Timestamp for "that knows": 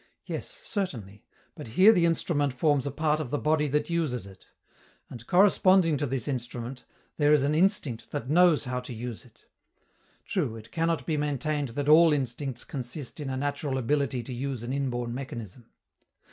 8.09-8.63